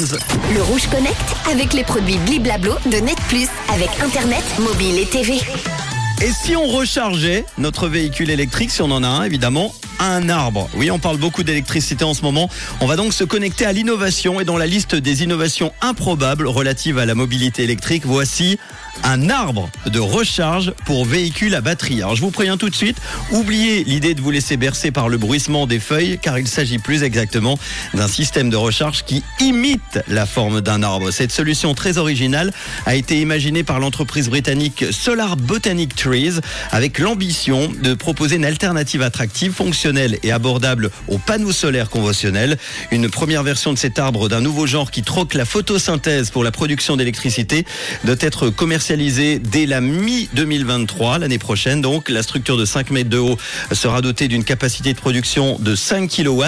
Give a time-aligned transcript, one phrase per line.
[0.00, 0.18] Friends.
[0.54, 5.34] Le Rouge Connect avec les produits Bliblablo de Net Plus avec Internet, mobile et TV.
[6.22, 10.68] Et si on rechargeait notre véhicule électrique, si on en a un évidemment, un arbre
[10.74, 12.50] Oui, on parle beaucoup d'électricité en ce moment.
[12.80, 16.98] On va donc se connecter à l'innovation et dans la liste des innovations improbables relatives
[16.98, 18.58] à la mobilité électrique, voici
[19.04, 22.02] un arbre de recharge pour véhicules à batterie.
[22.02, 22.96] Alors je vous préviens tout de suite,
[23.30, 27.02] oubliez l'idée de vous laisser bercer par le bruissement des feuilles car il s'agit plus
[27.02, 27.58] exactement
[27.94, 31.10] d'un système de recharge qui imite la forme d'un arbre.
[31.10, 32.52] Cette solution très originale
[32.86, 36.40] a été imaginée par l'entreprise britannique Solar Botanic Trees
[36.72, 39.85] avec l'ambition de proposer une alternative attractive, fonctionnelle
[40.22, 42.56] et abordable aux panneaux solaires conventionnels.
[42.90, 46.50] Une première version de cet arbre d'un nouveau genre qui troque la photosynthèse pour la
[46.50, 47.64] production d'électricité
[48.02, 51.80] doit être commercialisée dès la mi-2023, l'année prochaine.
[51.80, 53.38] Donc, la structure de 5 mètres de haut
[53.70, 56.42] sera dotée d'une capacité de production de 5 kW.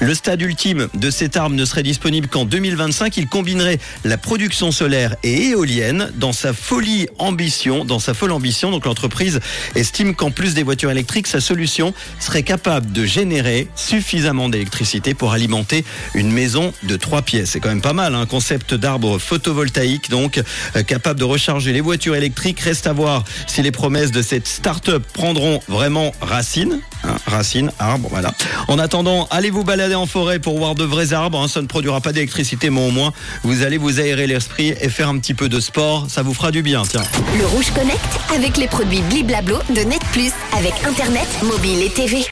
[0.00, 3.18] Le stade ultime de cet arbre ne serait disponible qu'en 2025.
[3.18, 8.70] Il combinerait la production solaire et éolienne dans sa folie ambition, dans sa folle ambition.
[8.70, 9.40] Donc, l'entreprise
[9.74, 15.32] estime qu'en plus des voitures électriques, sa solution serait capable de générer suffisamment d'électricité pour
[15.32, 15.84] alimenter
[16.14, 17.50] une maison de trois pièces.
[17.50, 20.40] C'est quand même pas mal, un concept d'arbre photovoltaïque, donc
[20.76, 22.60] euh, capable de recharger les voitures électriques.
[22.60, 26.80] Reste à voir si les promesses de cette start-up prendront vraiment racine.
[27.04, 28.32] Hein, racine, arbre, voilà.
[28.66, 31.40] En attendant, allez vous balader en forêt pour voir de vrais arbres.
[31.40, 31.48] Hein.
[31.48, 33.12] ça ne produira pas d'électricité, mais au moins,
[33.44, 36.06] vous allez vous aérer l'esprit et faire un petit peu de sport.
[36.08, 37.02] Ça vous fera du bien, tiens.
[37.38, 38.00] Le Rouge Connect
[38.34, 42.24] avec les produits Bliblablo de Net Plus avec Internet, mobile et TV.